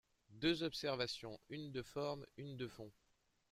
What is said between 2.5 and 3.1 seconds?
de fond.